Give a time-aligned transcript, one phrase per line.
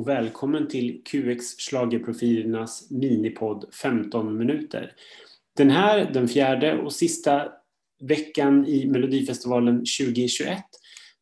[0.00, 4.92] och välkommen till QX Schlagerprofilernas minipodd 15 minuter.
[5.56, 7.48] Den här, den fjärde och sista
[8.02, 10.58] veckan i Melodifestivalen 2021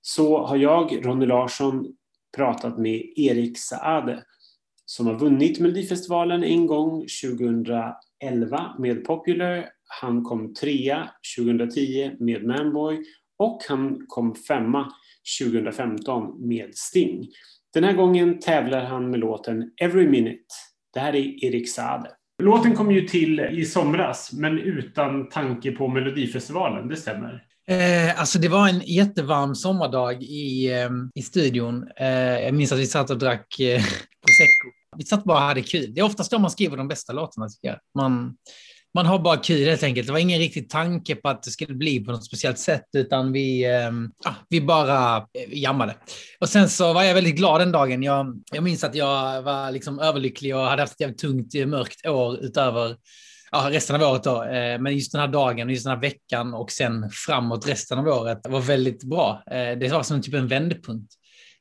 [0.00, 1.94] så har jag, Ronny Larsson,
[2.36, 4.24] pratat med Erik Saade
[4.84, 7.94] som har vunnit Melodifestivalen en gång 2011
[8.78, 9.68] med Popular.
[10.00, 13.04] Han kom trea 2010 med Manboy
[13.38, 14.92] och han kom femma
[15.40, 17.28] 2015 med Sting.
[17.74, 20.44] Den här gången tävlar han med låten Every Minute.
[20.94, 22.10] Det här är Erik Saade.
[22.42, 27.44] Låten kom ju till i somras, men utan tanke på Melodifestivalen, det stämmer?
[27.68, 31.88] Eh, alltså det var en jättevarm sommardag i, eh, i studion.
[31.96, 32.08] Eh,
[32.40, 33.76] jag minns att vi satt och drack eh,
[34.26, 34.68] prosecco.
[34.96, 35.94] Vi satt bara och hade kul.
[35.94, 37.78] Det är oftast då man skriver de bästa låtarna, tycker jag.
[37.94, 38.36] Man,
[38.94, 40.06] man har bara kul helt enkelt.
[40.06, 43.32] Det var ingen riktig tanke på att det skulle bli på något speciellt sätt, utan
[43.32, 43.90] vi, eh,
[44.48, 45.96] vi bara eh, jammade.
[46.40, 48.02] Och sen så var jag väldigt glad den dagen.
[48.02, 51.66] Jag, jag minns att jag var liksom överlycklig och hade haft ett jävligt tungt, eh,
[51.66, 52.96] mörkt år utöver
[53.50, 54.24] ja, resten av året.
[54.24, 54.44] Då.
[54.44, 58.08] Eh, men just den här dagen, just den här veckan och sen framåt resten av
[58.08, 59.42] året var väldigt bra.
[59.50, 61.12] Eh, det var som en typ en vändpunkt.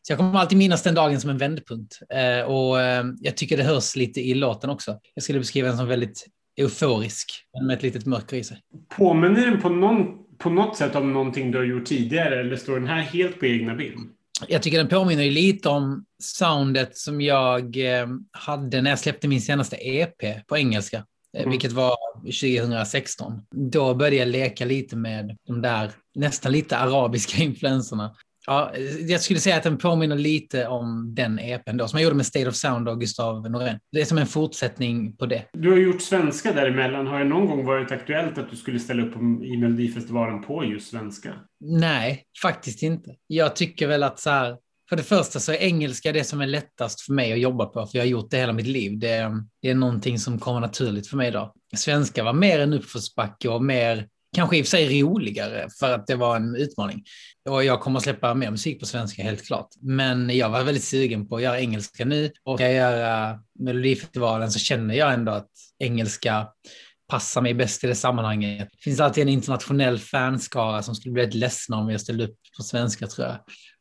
[0.02, 2.00] Så jag kommer alltid minnas den dagen som en vändpunkt.
[2.48, 2.78] Och
[3.20, 5.00] jag tycker det hörs lite i låten också.
[5.14, 6.26] Jag skulle beskriva den som väldigt
[6.58, 8.58] euforisk, men med ett litet mörker i sig.
[8.98, 10.06] Påminner den på, någon,
[10.38, 13.46] på något sätt om någonting du har gjort tidigare eller står den här helt på
[13.46, 14.10] egna ben?
[14.48, 19.42] Jag tycker den påminner lite om soundet som jag eh, hade när jag släppte min
[19.42, 20.98] senaste EP på engelska.
[21.38, 21.52] Eh, mm.
[21.52, 23.42] Vilket var 2016.
[23.72, 28.16] Då började jag leka lite med de där nästan lite arabiska influenserna.
[28.50, 28.72] Ja,
[29.08, 32.26] jag skulle säga att den påminner lite om den EPn då, som jag gjorde med
[32.26, 33.80] State of Sound och Gustav Norén.
[33.92, 35.46] Det är som en fortsättning på det.
[35.54, 37.08] Du har gjort svenska däremellan.
[37.08, 40.92] Har det någon gång varit aktuellt att du skulle ställa upp i Melodifestivalen på just
[40.92, 41.34] svenska?
[41.60, 43.16] Nej, faktiskt inte.
[43.28, 44.58] Jag tycker väl att så här,
[44.90, 47.86] för det första så är engelska det som är lättast för mig att jobba på,
[47.86, 49.00] för jag har gjort det hela mitt liv.
[49.00, 49.32] Det,
[49.62, 51.52] det är någonting som kommer naturligt för mig idag.
[51.76, 54.08] Svenska var mer en uppförsbacke och mer
[54.38, 57.04] kanske i och för sig roligare för att det var en utmaning.
[57.50, 59.70] Och jag kommer att släppa mer musik på svenska helt klart.
[59.82, 64.52] Men jag var väldigt sugen på att göra engelska nu och jag göra eh, Melodifestivalen
[64.52, 65.50] så känner jag ändå att
[65.80, 66.48] engelska
[67.08, 68.70] passar mig bäst i det sammanhanget.
[68.72, 72.38] Det finns alltid en internationell fanskara som skulle bli lite ledsna om jag ställde upp
[72.58, 73.38] på svenska tror jag.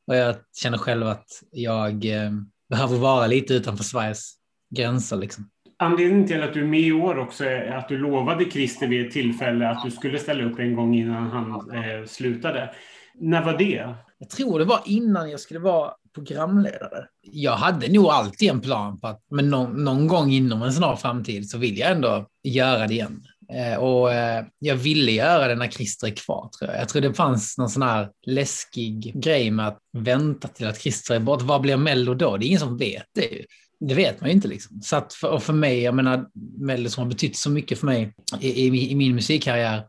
[0.06, 2.30] Och jag känner själv att jag eh,
[2.70, 4.32] behöver vara lite utanför Sveriges
[4.76, 5.50] gränser liksom.
[5.78, 9.06] Anledningen till att du är med i år också är att du lovade Christer vid
[9.06, 12.74] ett tillfälle att du skulle ställa upp en gång innan han eh, slutade.
[13.14, 13.94] När var det?
[14.18, 17.06] Jag tror det var innan jag skulle vara programledare.
[17.22, 20.96] Jag hade nog alltid en plan på att men någon, någon gång inom en snar
[20.96, 23.24] framtid så vill jag ändå göra det igen.
[23.52, 26.80] Eh, och eh, jag ville göra det när Christer är kvar, tror jag.
[26.80, 31.14] Jag tror det fanns någon sån här läskig grej med att vänta till att Christer
[31.14, 31.44] är borta.
[31.44, 32.36] Vad blir Mello då?
[32.36, 33.44] Det är ingen som vet det.
[33.80, 34.48] Det vet man ju inte.
[34.48, 34.82] Liksom.
[34.82, 36.26] Så att för, och för mig, jag menar,
[36.58, 39.86] Mello som har betytt så mycket för mig i, i, i, min musikkarriär,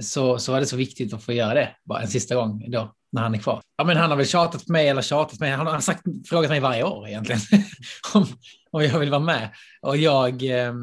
[0.00, 2.94] så, så var det så viktigt att få göra det bara en sista gång då,
[3.12, 3.60] när han är kvar.
[3.76, 6.02] Ja, men han har väl tjatat på mig, eller tjatat på mig, han har sagt,
[6.28, 7.40] frågat mig varje år egentligen
[8.14, 8.26] om,
[8.70, 9.50] om jag vill vara med.
[9.82, 10.74] Och jag eh,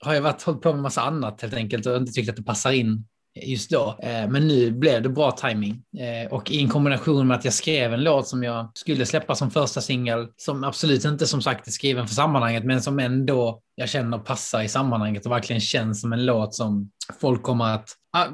[0.00, 2.42] har ju varit, hållit på med massa annat helt enkelt och inte tyckt att det
[2.42, 3.04] passar in
[3.42, 3.98] just då.
[4.02, 7.54] Eh, men nu blev det bra timing eh, och i en kombination med att jag
[7.54, 11.66] skrev en låt som jag skulle släppa som första singel, som absolut inte som sagt
[11.66, 16.00] är skriven för sammanhanget, men som ändå jag känner passar i sammanhanget och verkligen känns
[16.00, 16.90] som en låt som
[17.20, 18.26] folk kommer att ah,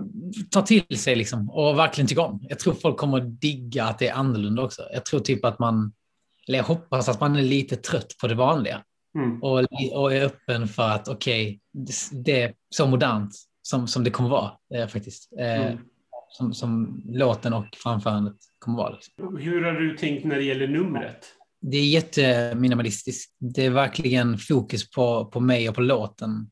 [0.51, 2.41] ta till sig liksom och verkligen tycka om.
[2.49, 4.83] Jag tror folk kommer att digga att det är annorlunda också.
[4.93, 5.93] Jag tror typ att man,
[6.49, 8.83] eller jag hoppas att man är lite trött på det vanliga.
[9.19, 9.43] Mm.
[9.43, 13.31] Och, och är öppen för att okej, okay, det, det är så modernt
[13.67, 15.33] som, som det kommer vara eh, faktiskt.
[15.39, 15.79] Eh, mm.
[16.29, 18.95] som, som låten och framförandet kommer vara.
[18.95, 19.37] Liksom.
[19.37, 21.27] Hur har du tänkt när det gäller numret?
[21.61, 23.35] Det är jätteminimalistiskt.
[23.39, 26.51] Det är verkligen fokus på, på mig och på låten.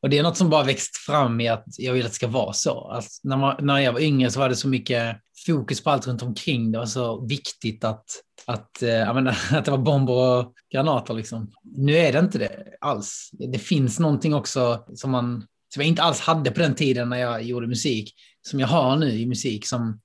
[0.00, 2.26] Och det är något som bara växt fram i att jag vill att det ska
[2.26, 2.90] vara så.
[2.90, 5.16] Alltså, när, man, när jag var yngre så var det så mycket
[5.46, 6.72] fokus på allt runt omkring.
[6.72, 8.04] Det var så viktigt att,
[8.46, 11.14] att, äh, menar, att det var bomber och granater.
[11.14, 11.52] Liksom.
[11.62, 13.30] Nu är det inte det alls.
[13.32, 17.16] Det finns någonting också som man som jag inte alls hade på den tiden när
[17.16, 20.00] jag gjorde musik, som jag har nu i musik, som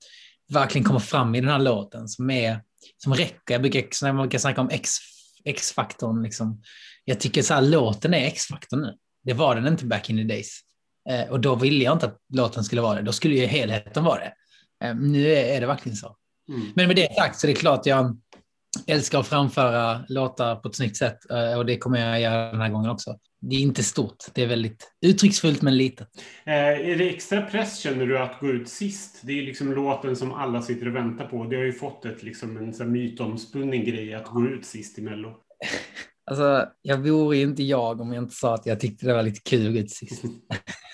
[0.48, 2.60] verkligen kommer fram i den här låten, som, är,
[3.02, 3.54] som räcker.
[3.54, 4.90] Jag brukar, när man brukar snacka om X,
[5.44, 6.62] X-faktorn, liksom.
[7.04, 8.94] jag tycker så här, låten är X-faktorn nu.
[9.24, 10.60] Det var den inte back in the days.
[11.10, 14.04] Eh, och då ville jag inte att låten skulle vara det, då skulle ju helheten
[14.04, 14.32] vara det.
[14.86, 16.16] Eh, nu är, är, det verkligen så.
[16.48, 16.72] Mm.
[16.74, 18.20] Men med det sagt så är det klart jag
[18.86, 22.60] älskar att framföra låtar på ett snyggt sätt eh, och det kommer jag göra den
[22.60, 24.24] här gången också det är inte stort.
[24.34, 26.08] Det är väldigt uttrycksfullt men litet.
[26.44, 29.20] Eh, är det extra press känner du att gå ut sist?
[29.22, 31.44] Det är liksom låten som alla sitter och väntar på.
[31.44, 35.02] Det har ju fått ett, liksom, en så mytomspunnen grej att gå ut sist i
[35.02, 35.36] Mello.
[36.24, 39.40] Alltså, jag vore inte jag om jag inte sa att jag tyckte det var lite
[39.40, 40.24] kul ut sist.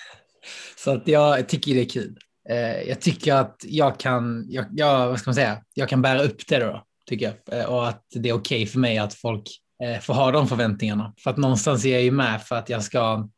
[0.77, 2.17] Så att jag tycker det är kul.
[2.49, 6.23] Eh, jag tycker att jag kan, jag, jag, vad ska man säga, jag kan bära
[6.23, 7.59] upp det då, tycker jag.
[7.59, 9.49] Eh, och att det är okej okay för mig att folk
[9.83, 11.13] eh, får ha de förväntningarna.
[11.23, 13.29] För att någonstans är jag ju med för att jag ska,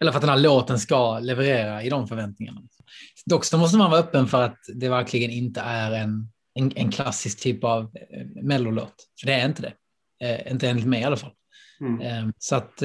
[0.00, 2.60] eller för att den här låten ska leverera i de förväntningarna.
[3.26, 6.90] Dock så måste man vara öppen för att det verkligen inte är en, en, en
[6.90, 7.92] klassisk typ av
[8.42, 8.94] mellolåt.
[9.20, 10.50] För det är inte det.
[10.50, 11.32] inte enligt mig i alla fall.
[11.80, 12.32] Mm.
[12.38, 12.82] Så att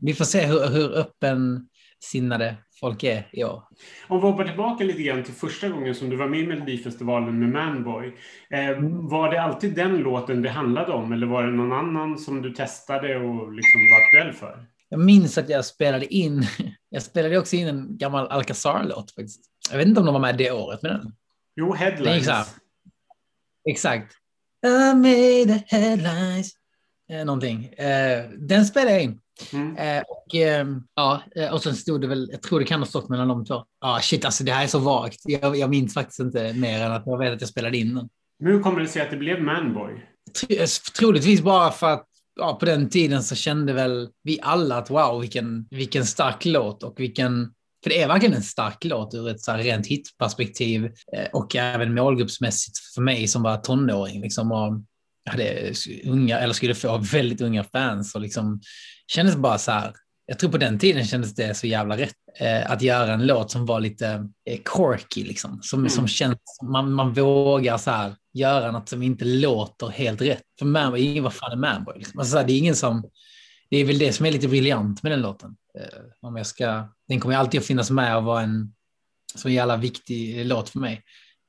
[0.00, 1.68] vi får se hur, hur öppen
[2.04, 3.62] sinnade folk är i år.
[4.08, 7.38] Om vi hoppar tillbaka lite grann till första gången som du var med i Melodifestivalen
[7.38, 8.06] med Manboy.
[8.50, 9.08] Eh, mm.
[9.08, 12.50] Var det alltid den låten det handlade om eller var det någon annan som du
[12.50, 14.66] testade och liksom var aktuell för?
[14.88, 16.46] Jag minns att jag spelade in,
[16.88, 19.40] jag spelade också in en gammal Alcazar-låt faktiskt.
[19.70, 21.12] Jag vet inte om de var med det året med den.
[21.56, 22.28] Jo, Headlines.
[23.70, 24.14] Exakt.
[24.66, 26.52] I made the headlines.
[27.10, 27.64] Eh, någonting.
[27.64, 29.20] Eh, den spelade jag in.
[29.52, 29.76] Mm.
[29.76, 32.86] Eh, och, eh, ja, eh, och sen stod det väl, jag tror det kan ha
[32.86, 33.64] stått mellan de två.
[33.80, 35.20] Ja, shit, alltså det här är så vagt.
[35.24, 38.08] Jag, jag minns faktiskt inte mer än att jag vet att jag spelade in den.
[38.40, 40.04] Men hur kommer det sig att det blev Manboy?
[40.98, 42.06] Troligtvis bara för att
[42.40, 46.82] ja, på den tiden så kände väl vi alla att wow, vilken, vilken stark låt
[46.82, 47.52] och vilken
[47.82, 50.90] för det är verkligen en stark låt ur ett så rent hitperspektiv
[51.32, 54.20] och även målgruppsmässigt för mig som var tonåring.
[54.20, 54.82] Liksom, och
[55.28, 55.72] hade
[56.04, 58.60] unga, eller skulle få väldigt unga fans och liksom
[59.08, 59.92] kändes bara så här.
[60.26, 63.50] Jag tror på den tiden kändes det så jävla rätt eh, att göra en låt
[63.50, 65.58] som var lite eh, quirky, liksom.
[65.62, 65.90] Som, mm.
[65.90, 70.42] som känns, man, man vågar så här göra något som inte låter helt rätt.
[70.58, 71.98] För Manboy, ingen var fan är Manboy?
[71.98, 72.18] Liksom.
[72.18, 73.10] Alltså, det är ingen som,
[73.70, 75.56] det är väl det som är lite briljant med den låten.
[75.78, 78.74] Eh, om jag ska, den kommer alltid att finnas med och vara en
[79.34, 81.02] så jävla viktig låt för mig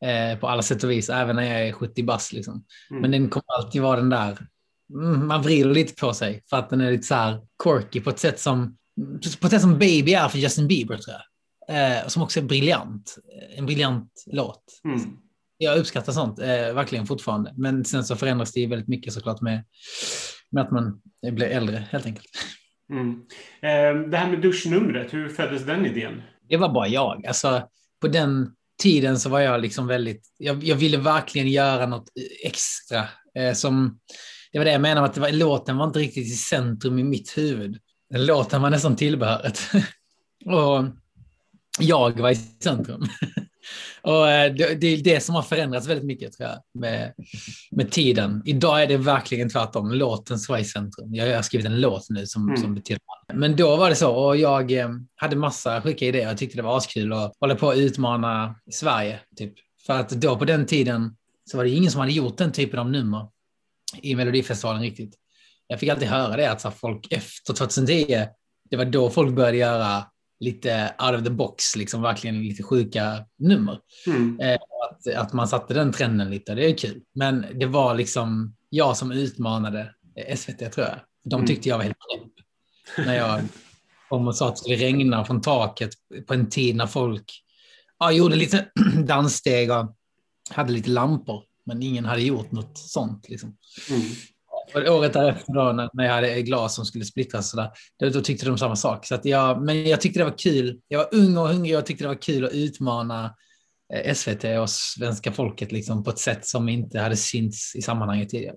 [0.06, 2.34] eh, på alla sätt och vis, även när jag är 70 bass.
[2.34, 2.66] Liksom.
[2.90, 3.02] Mm.
[3.02, 4.38] Men den kommer alltid vara den där,
[5.28, 8.20] man vrider lite på sig för att den är lite så här quirky på ett
[8.20, 8.78] sätt som,
[9.40, 11.24] på ett sätt som Baby är för Justin Bieber tror jag.
[11.70, 13.18] Eh, som också är briljant,
[13.56, 14.64] en briljant låt.
[14.86, 15.00] Mm.
[15.58, 17.54] Jag uppskattar sånt, eh, verkligen fortfarande.
[17.58, 19.64] Men sen så förändras det väldigt mycket såklart med,
[20.52, 21.02] med att man
[21.32, 22.28] blir äldre helt enkelt.
[22.92, 23.10] Mm.
[23.62, 26.22] Eh, det här med duschnumret, hur föddes den idén?
[26.50, 27.26] Det var bara jag.
[27.26, 27.68] Alltså,
[28.02, 28.52] på den
[28.82, 32.10] tiden så var jag liksom väldigt, jag, jag ville verkligen göra något
[32.46, 33.08] extra.
[33.38, 34.00] Eh, som,
[34.52, 37.04] det var det jag menade, att det var, låten var inte riktigt i centrum i
[37.04, 37.78] mitt huvud.
[38.14, 39.60] Låten var nästan tillbehöret.
[40.46, 40.86] och
[41.80, 43.02] jag var i centrum.
[44.02, 47.14] och eh, det, det, är det som har förändrats väldigt mycket tror jag med,
[47.72, 48.42] med tiden.
[48.46, 49.92] Idag är det verkligen tvärtom.
[49.92, 51.16] Låten ska vara i centrum.
[51.16, 52.62] Jag har skrivit en låt nu som, mm.
[52.62, 53.02] som betyder
[53.34, 56.28] Men då var det så och jag eh, hade massa sjuka idéer.
[56.28, 59.20] Jag tyckte det var askul att hålla på att utmana Sverige.
[59.38, 59.54] Typ.
[59.86, 61.16] För att då på den tiden
[61.52, 63.28] så var det ingen som hade gjort den typen av nummer
[64.02, 65.16] i Melodifestivalen riktigt.
[65.68, 68.28] Jag fick alltid höra det att så folk efter 2010,
[68.70, 70.04] det var då folk började göra
[70.40, 73.80] lite out of the box, liksom verkligen lite sjuka nummer.
[74.08, 74.40] Mm.
[74.40, 74.60] Eh,
[74.90, 77.02] att, att man satte den trenden lite, det är kul.
[77.16, 79.94] Men det var liksom jag som utmanade
[80.36, 81.00] SVT tror jag.
[81.24, 81.48] De mm.
[81.48, 82.46] tyckte jag var helt knäpp.
[83.08, 83.42] När jag
[84.10, 85.92] kom och sa att det skulle regna från taket
[86.28, 87.44] på en tid när folk
[88.00, 88.66] ja, gjorde lite
[89.08, 89.96] danssteg och
[90.50, 91.44] hade lite lampor.
[91.66, 93.30] Men ingen hade gjort något sånt.
[93.30, 93.56] Liksom.
[93.90, 94.02] Mm.
[94.74, 98.46] Och året därefter då, när, jag hade glas som skulle splittras, så där, då, tyckte
[98.46, 99.06] de samma sak.
[99.06, 100.80] Så att jag, men jag tyckte det var kul.
[100.88, 103.36] Jag var ung och hungrig och jag tyckte det var kul att utmana
[103.94, 108.30] eh, SVT och svenska folket liksom, på ett sätt som inte hade synts i sammanhanget
[108.30, 108.56] tidigare.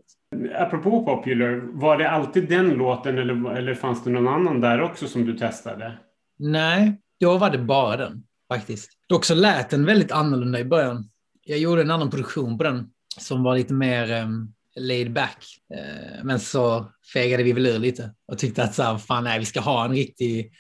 [0.55, 5.09] Apropå Popular, var det alltid den låten eller, eller fanns det någon annan där också
[5.09, 5.99] som du testade?
[6.39, 8.91] Nej, då var det bara den faktiskt.
[9.09, 11.09] Dock så lät den väldigt annorlunda i början.
[11.45, 15.45] Jag gjorde en annan produktion på den som var lite mer um, laid back.
[15.75, 19.39] Eh, men så fegade vi väl ur lite och tyckte att så här, fan nej,
[19.39, 20.53] vi ska ha en riktig,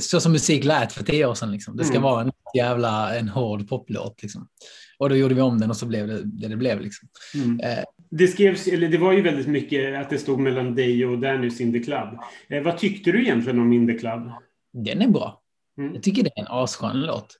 [0.00, 1.52] så som musik lät för tio år sedan.
[1.52, 1.76] Liksom.
[1.76, 2.02] Det ska mm.
[2.02, 4.22] vara en jävla en hård poplåt.
[4.22, 4.48] Liksom.
[4.98, 6.80] Och då gjorde vi om den och så blev det det, det blev.
[6.80, 7.08] Liksom.
[7.34, 7.60] Mm.
[7.60, 11.18] Eh, det skrevs, eller det var ju väldigt mycket att det stod mellan dig och
[11.18, 12.18] Daniels in the club.
[12.48, 14.30] Eh, vad tyckte du egentligen om in the club?
[14.72, 15.42] Den är bra.
[15.78, 15.94] Mm.
[15.94, 17.36] Jag tycker det är en asskön låt.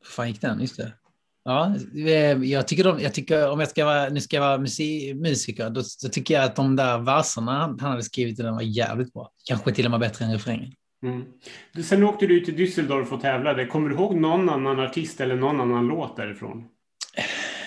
[0.00, 0.60] Hur fan gick den?
[0.60, 0.92] Just det.
[1.48, 1.74] Ja,
[2.42, 5.70] jag tycker, de, jag tycker om jag ska vara, nu ska jag vara musik, musiker,
[5.70, 9.30] då, då, tycker jag att de där verserna han hade skrivit den var jävligt bra.
[9.44, 10.72] Kanske till och med bättre än refrängen.
[11.02, 11.24] Mm.
[11.84, 13.66] Sen åkte du till Düsseldorf och tävlade.
[13.66, 16.64] Kommer du ihåg någon annan artist eller någon annan låt därifrån?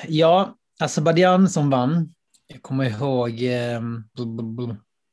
[0.08, 2.14] Ja, Azerbajdzjan som vann.
[2.48, 3.44] Jag kommer ihåg...
[3.44, 3.82] Eh,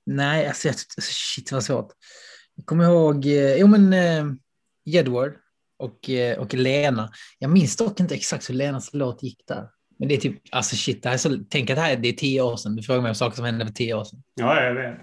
[0.06, 0.68] nej, alltså,
[1.00, 1.92] shit vad svårt.
[2.54, 3.26] Jag kommer ihåg...
[3.26, 4.24] Eh, jo, men eh,
[4.84, 5.32] Jedward
[5.78, 7.10] och, eh, och Lena.
[7.38, 9.68] Jag minns dock inte exakt hur Lenas låt gick där.
[9.98, 12.08] Men det är typ, alltså shit, det här är så, tänk att det här det
[12.08, 12.76] är tio år sedan.
[12.76, 14.22] Du frågar mig om saker som hände för tio år sedan.
[14.34, 14.96] Ja, jag vet.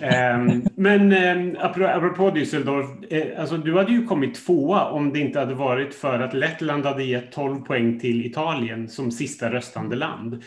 [0.00, 5.38] Um, men um, apropå Düsseldorf, eh, alltså, du hade ju kommit tvåa om det inte
[5.38, 10.42] hade varit för att Lettland hade gett 12 poäng till Italien som sista röstande land.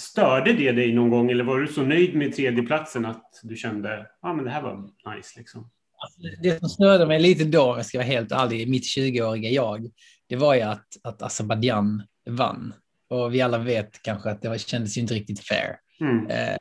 [0.00, 4.00] Störde det dig någon gång eller var du så nöjd med tredjeplatsen att du kände
[4.00, 5.38] att ah, det här var nice?
[5.38, 5.70] Liksom?
[6.00, 9.90] Alltså, det som störde mig lite då, jag ska vara helt ärlig, mitt 20-åriga jag,
[10.28, 12.74] det var ju att, att Azerbajdzjan vann.
[13.10, 15.76] Och vi alla vet kanske att det var, kändes ju inte riktigt fair.
[16.00, 16.26] Mm.
[16.26, 16.56] Eh,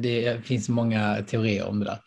[0.00, 1.98] det finns många teorier om det där.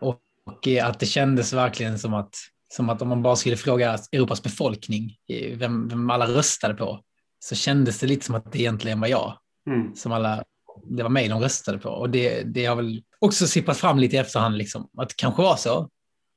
[0.00, 2.34] Och, och, att det kändes verkligen som att,
[2.74, 5.16] som att om man bara skulle fråga Europas befolkning
[5.54, 7.00] vem, vem alla röstade på,
[7.38, 9.38] så kändes det lite som att det egentligen var jag.
[9.70, 9.94] Mm.
[9.94, 10.44] Som alla,
[10.84, 11.88] det var mig de röstade på.
[11.88, 15.42] Och det, det har väl också sippat fram lite i efterhand, liksom, att det kanske
[15.42, 15.88] var så.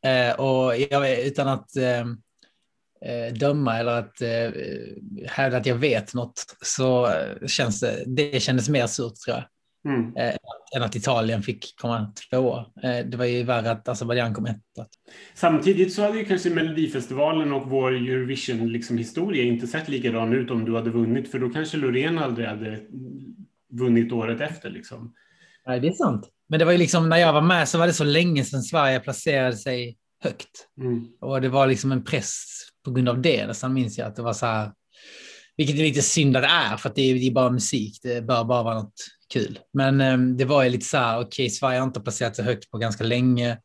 [0.05, 1.99] Eh, och jag, utan att eh,
[3.11, 4.21] eh, döma eller att
[5.27, 7.09] hävda att jag vet något så
[7.47, 9.43] känns det, det kändes mer surt tror jag.
[9.93, 10.13] Mm.
[10.75, 12.65] Än att Italien fick komma tvåa.
[12.81, 14.85] Det var ju värre att Azerbajdzjan kom etta.
[15.33, 20.65] Samtidigt så hade ju kanske Melodifestivalen och vår Eurovision-historia liksom, inte sett likadan ut om
[20.65, 22.79] du hade vunnit, för då kanske Loreen aldrig hade
[23.71, 24.69] vunnit året efter.
[24.69, 25.13] Liksom.
[25.65, 26.29] Nej, det är sant.
[26.49, 28.63] Men det var ju liksom när jag var med så var det så länge sedan
[28.63, 30.67] Sverige placerade sig högt.
[30.81, 31.07] Mm.
[31.21, 32.45] Och det var liksom en press
[32.85, 33.47] på grund av det.
[33.47, 34.71] Nästan minns jag att det var så här,
[35.57, 37.99] vilket är lite synd att det är, för att det är, det är bara musik.
[38.03, 38.93] Det bör bara vara något
[39.33, 39.59] kul.
[39.73, 42.45] Men um, det var ju lite så här, okej, okay, Sverige har inte placerat sig
[42.45, 43.57] högt på ganska länge.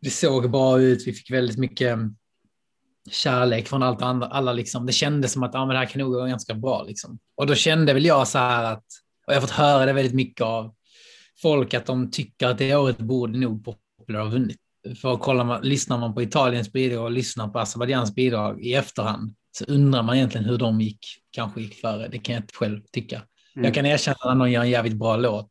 [0.00, 2.16] Det såg bra ut, vi fick väldigt mycket um,
[3.10, 4.86] kärlek från allt andra, alla liksom.
[4.86, 7.18] Det kändes som att ja, men det här kan nog gå ganska bra liksom.
[7.36, 8.84] Och då kände väl jag så här att,
[9.26, 10.74] och jag har fått höra det väldigt mycket av
[11.42, 14.58] folk, att de tycker att det året borde nog Popular ha vunnit.
[15.00, 19.34] För kollar man, lyssnar man på Italiens bidrag och lyssnar på Azerbajdzjans bidrag i efterhand
[19.58, 22.08] så undrar man egentligen hur de gick, kanske gick före.
[22.08, 23.22] Det kan jag inte själv tycka.
[23.56, 23.64] Mm.
[23.64, 25.50] Jag kan erkänna när någon gör en jävligt bra låt.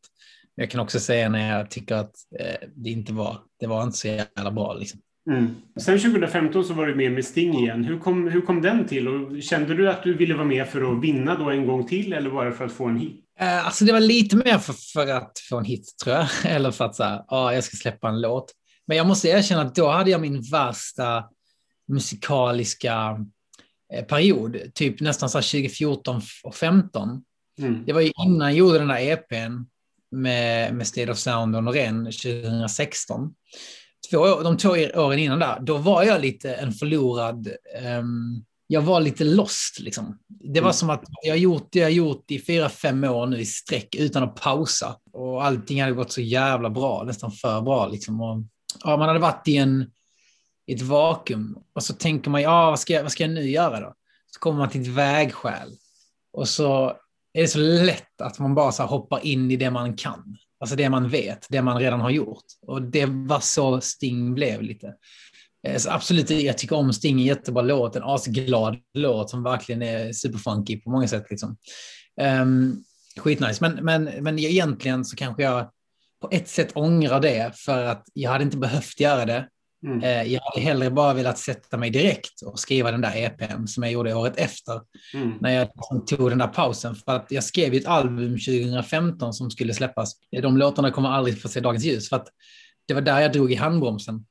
[0.54, 3.96] Jag kan också säga när jag tycker att eh, det inte var, det var inte
[3.96, 4.74] så jävla bra.
[4.74, 5.00] Liksom.
[5.30, 5.54] Mm.
[5.76, 7.84] Sen 2015 så var du med med Sting igen.
[7.84, 9.08] Hur kom, hur kom den till?
[9.08, 12.12] Och kände du att du ville vara med för att vinna då en gång till
[12.12, 13.23] eller bara för att få en hit?
[13.42, 16.28] Uh, alltså det var lite mer för, för att få en hit tror jag.
[16.44, 18.52] eller för att säga, ja, jag ska släppa en låt.
[18.86, 21.24] Men jag måste erkänna att då hade jag min värsta
[21.88, 23.24] musikaliska
[23.94, 24.56] eh, period.
[24.74, 27.24] Typ nästan så 2014 och 2015.
[27.58, 27.84] Mm.
[27.86, 29.64] Det var ju innan jag gjorde den där EPn
[30.10, 33.34] med, med State of Sound och Norén 2016.
[34.10, 37.48] Två, de två åren innan där, då var jag lite en förlorad...
[37.98, 40.18] Um, jag var lite lost liksom.
[40.28, 40.72] Det var mm.
[40.72, 44.22] som att jag gjort det jag gjort i fyra, fem år nu i sträck utan
[44.22, 44.96] att pausa.
[45.12, 48.20] Och allting hade gått så jävla bra, nästan för bra liksom.
[48.20, 48.42] Och,
[48.84, 49.90] ja, man hade varit i en,
[50.66, 53.80] ett vakuum och så tänker man, ja, vad ska, jag, vad ska jag nu göra
[53.80, 53.94] då?
[54.34, 55.70] Så kommer man till ett vägskäl
[56.32, 56.96] och så
[57.32, 60.36] är det så lätt att man bara så hoppar in i det man kan.
[60.60, 62.44] Alltså det man vet, det man redan har gjort.
[62.66, 64.94] Och det var så Sting blev lite.
[65.64, 70.12] Eh, absolut, jag tycker om Sting, en jättebra låt, en asglad låt som verkligen är
[70.12, 71.26] superfunky på många sätt.
[71.30, 71.56] Liksom.
[72.42, 72.84] Um,
[73.16, 75.70] skitnice, men, men, men egentligen så kanske jag
[76.20, 79.48] på ett sätt ångrar det för att jag hade inte behövt göra det.
[79.86, 80.02] Mm.
[80.02, 83.82] Eh, jag hade hellre bara velat sätta mig direkt och skriva den där EPn som
[83.82, 84.80] jag gjorde året efter.
[85.14, 85.32] Mm.
[85.40, 86.94] När jag liksom tog den där pausen.
[86.94, 90.12] För att jag skrev ett album 2015 som skulle släppas.
[90.42, 92.08] De låtarna kommer aldrig få se dagens ljus.
[92.08, 92.28] För att
[92.88, 94.24] det var där jag drog i handbromsen.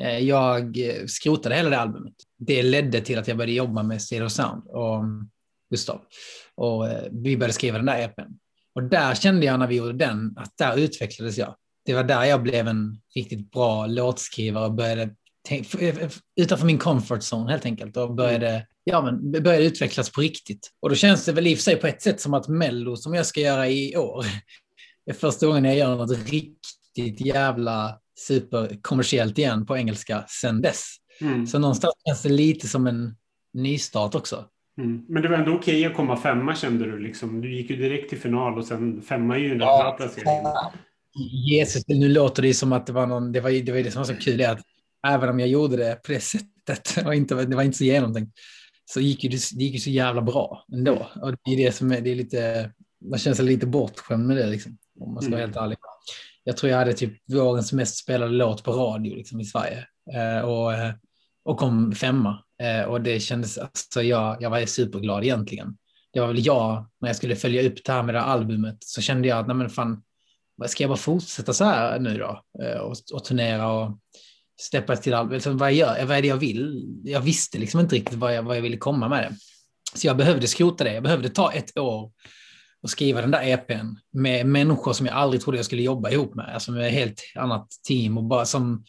[0.00, 0.78] Eh, jag
[1.08, 2.14] skrotade hela det albumet.
[2.38, 5.30] Det ledde till att jag började jobba med Stereo Sound och mm,
[5.70, 6.00] Gustav.
[6.54, 8.32] Och eh, vi började skriva den där EPn.
[8.74, 11.54] Och där kände jag när vi gjorde den att där utvecklades jag
[11.88, 15.14] det var där jag blev en riktigt bra låtskrivare och började
[16.36, 20.72] utanför min comfort zone helt enkelt och började, ja, men började utvecklas på riktigt.
[20.80, 22.96] Och då känns det väl i och för sig på ett sätt som att Mello
[22.96, 24.24] som jag ska göra i år
[25.06, 30.96] är första gången jag gör något riktigt jävla superkommersiellt igen på engelska sen dess.
[31.20, 31.46] Mm.
[31.46, 33.16] Så någonstans känns det lite som en
[33.54, 34.44] nystart också.
[34.78, 35.04] Mm.
[35.08, 37.40] Men det var ändå okej okay att komma femma kände du liksom.
[37.40, 40.46] Du gick ju direkt till final och sen femma är ju en ja, bra placering.
[41.50, 44.00] Jesus, nu låter det som att det var någon, det var, det var det som
[44.00, 44.60] var så kul, att
[45.06, 48.32] även om jag gjorde det på det sättet och inte, det var inte så genomtänkt,
[48.84, 51.06] så gick det, det gick ju så jävla bra ändå.
[51.22, 52.70] Och det är det som är, det är lite,
[53.10, 55.50] man känner sig lite bortskämd med det liksom, om man ska vara mm.
[55.50, 55.78] helt ärlig.
[56.48, 60.40] Jag tror jag hade typ vårens mest spelade låt på radio liksom, i Sverige eh,
[60.40, 60.92] och, eh,
[61.44, 62.44] och kom femma.
[62.62, 65.76] Eh, och det kändes, alltså jag, jag var superglad egentligen.
[66.12, 68.76] Det var väl jag, när jag skulle följa upp det här med det här albumet,
[68.80, 70.02] så kände jag att nej men fan,
[70.66, 73.98] ska jag bara fortsätta så här nu då eh, och, och turnera och
[74.60, 75.42] steppa till albumet.
[75.42, 76.86] Så vad, jag gör, vad är det jag vill?
[77.04, 79.36] Jag visste liksom inte riktigt vad jag, vad jag ville komma med det.
[79.94, 80.94] Så jag behövde skrota det.
[80.94, 82.12] Jag behövde ta ett år
[82.82, 86.34] och skriva den där EPn med människor som jag aldrig trodde jag skulle jobba ihop
[86.34, 88.84] med, alltså med ett helt annat team och bara som,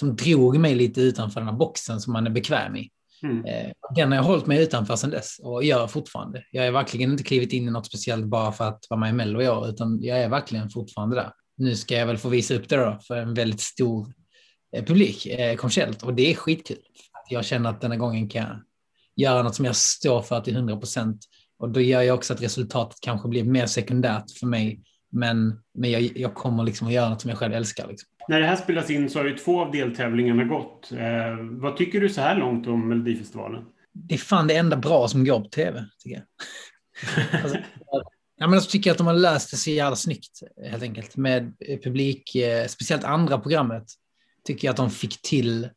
[0.00, 2.90] som drog mig lite utanför den här boxen som man är bekväm i.
[3.22, 3.44] Mm.
[3.44, 6.44] Eh, den har jag hållit mig utanför sedan dess och gör fortfarande.
[6.50, 9.12] Jag är verkligen inte klivit in i något speciellt bara för att vara med i
[9.12, 11.32] Mello i år, utan jag är verkligen fortfarande där.
[11.56, 14.12] Nu ska jag väl få visa upp det då för en väldigt stor
[14.76, 16.78] eh, publik eh, kommersiellt och det är skitkul.
[17.28, 18.60] Jag känner att denna gången kan jag
[19.16, 21.24] göra något som jag står för till 100 procent
[21.62, 24.80] och då gör jag också att resultatet kanske blir mer sekundärt för mig.
[25.10, 27.88] Men, men jag, jag kommer liksom att göra något som jag själv älskar.
[27.88, 28.08] Liksom.
[28.28, 30.92] När det här spelas in så har ju två av deltävlingarna gått.
[30.92, 33.64] Eh, vad tycker du så här långt om Melodifestivalen?
[33.92, 36.24] Det är fan det enda bra som går på tv, tycker jag.
[37.42, 37.58] alltså,
[38.36, 40.40] ja, men jag tycker att de har löst det så jävla snyggt,
[40.70, 41.16] helt enkelt.
[41.16, 41.54] Med
[41.84, 43.84] publik, eh, speciellt andra programmet,
[44.44, 45.68] tycker jag att de fick till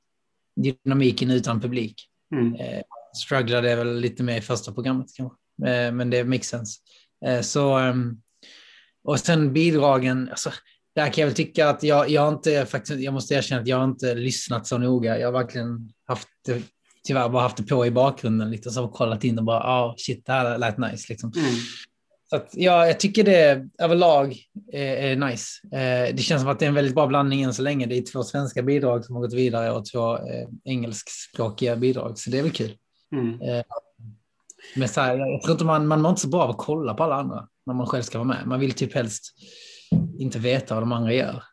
[0.56, 2.10] dynamiken utan publik.
[2.36, 2.56] Mm.
[2.56, 2.82] Eh,
[3.16, 5.38] strugglade väl lite med i första programmet kanske.
[5.64, 6.80] Eh, men det makes sense.
[7.26, 8.22] Eh, så, ehm,
[9.04, 10.52] och sen bidragen, alltså,
[10.96, 13.84] där kan jag väl tycka att jag, jag inte, faktiskt, jag måste erkänna att jag
[13.84, 15.20] inte lyssnat så noga.
[15.20, 16.62] Jag har verkligen haft det,
[17.08, 19.86] tyvärr bara haft det på i bakgrunden lite och så kollat in och bara, ja,
[19.86, 21.32] oh, shit, det här lät nice liksom.
[21.36, 21.56] Mm.
[22.30, 24.38] Så att, ja, jag tycker det överlag
[24.72, 25.68] är, är nice.
[25.78, 27.86] Eh, det känns som att det är en väldigt bra blandning än så länge.
[27.86, 32.30] Det är två svenska bidrag som har gått vidare och två eh, engelskspråkiga bidrag, så
[32.30, 32.76] det är väl kul.
[33.12, 33.42] Mm.
[33.42, 33.64] Eh,
[34.76, 36.94] men så här, jag tror inte man, man mår inte så bra av att kolla
[36.94, 38.48] på alla andra när man själv ska vara med.
[38.48, 39.24] Man vill typ helst
[40.20, 41.44] inte veta vad de andra gör.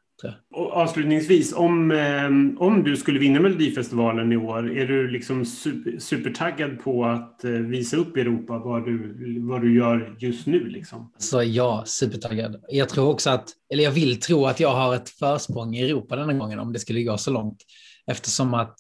[0.54, 5.98] Och avslutningsvis, om, eh, om du skulle vinna Melodifestivalen i år, är du liksom super,
[5.98, 10.68] supertaggad på att eh, visa upp Europa vad du, vad du gör just nu?
[10.68, 11.12] Liksom?
[11.18, 12.56] Så ja, supertaggad.
[12.68, 16.16] Jag tror också att, eller jag vill tro att jag har ett försprång i Europa
[16.16, 17.58] denna gången om det skulle gå så långt.
[18.06, 18.76] Eftersom att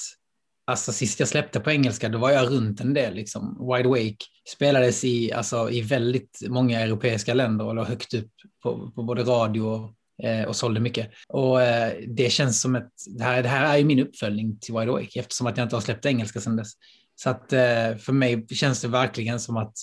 [0.64, 3.14] Alltså sist jag släppte på engelska, då var jag runt en del.
[3.14, 3.72] Liksom.
[3.72, 8.30] Wide Wake spelades i, alltså, i väldigt många europeiska länder och låg högt upp
[8.62, 9.94] på, på både radio och,
[10.26, 11.10] eh, och sålde mycket.
[11.28, 14.74] Och eh, det känns som ett, det här, det här är ju min uppföljning till
[14.74, 16.72] Wide Wake eftersom att jag inte har släppt engelska sedan dess.
[17.14, 19.74] Så att eh, för mig känns det verkligen som att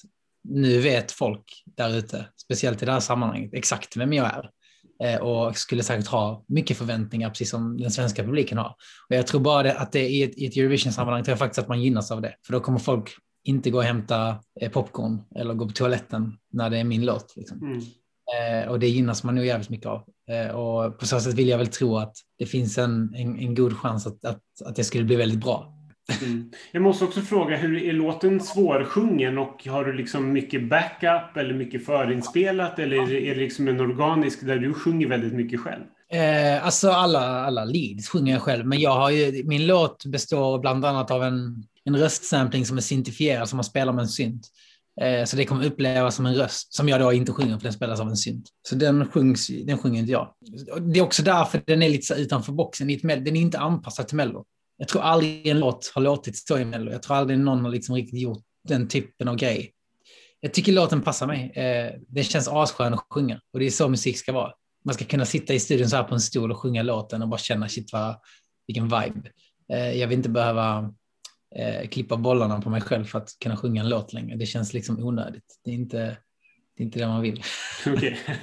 [0.43, 4.49] nu vet folk där ute, speciellt i det här sammanhanget, exakt vem jag är.
[5.03, 8.75] Eh, och skulle säkert ha mycket förväntningar, precis som den svenska publiken har.
[9.09, 11.59] Och jag tror bara det, att det i ett, i ett Eurovision-sammanhang tror jag faktiskt
[11.59, 13.09] att man gynnas av det, för då kommer folk
[13.43, 17.33] inte gå och hämta eh, popcorn eller gå på toaletten när det är min låt.
[17.35, 17.57] Liksom.
[17.57, 17.81] Mm.
[18.63, 20.03] Eh, och det gynnas man nog jävligt mycket av.
[20.29, 23.55] Eh, och på så sätt vill jag väl tro att det finns en, en, en
[23.55, 25.78] god chans att, att, att det skulle bli väldigt bra.
[26.21, 26.51] Mm.
[26.71, 31.53] Jag måste också fråga, hur är låten svårsjungen och har du liksom mycket backup eller
[31.53, 35.83] mycket förinspelat eller är det liksom en organisk där du sjunger väldigt mycket själv?
[36.11, 40.59] Eh, alltså alla, alla leads sjunger jag själv, men jag har ju, min låt består
[40.59, 44.47] bland annat av en, en röstsampling som är syntifierad som man spelar med en synt.
[45.01, 47.73] Eh, så det kommer upplevas som en röst som jag då inte sjunger för den
[47.73, 48.45] spelas av en synt.
[48.69, 50.27] Så den, sjungs, den sjunger inte jag.
[50.81, 52.87] Det är också därför den är lite så utanför boxen.
[53.03, 54.45] Den är inte anpassad till Mello
[54.79, 56.91] jag tror aldrig en låt har låtit så i Mello.
[56.91, 59.73] Jag tror aldrig någon har liksom riktigt gjort den typen av grej.
[60.39, 61.51] Jag tycker låten passar mig.
[61.51, 64.53] Eh, den känns asskön att sjunga och det är så musik ska vara.
[64.85, 67.27] Man ska kunna sitta i studion så här på en stol och sjunga låten och
[67.27, 68.15] bara känna shit vad,
[68.67, 69.29] vilken vibe.
[69.73, 70.93] Eh, jag vill inte behöva
[71.55, 74.37] eh, klippa bollarna på mig själv för att kunna sjunga en låt längre.
[74.37, 75.59] Det känns liksom onödigt.
[75.63, 75.97] Det är inte
[76.77, 77.43] det, är inte det man vill.
[77.85, 78.15] Okay.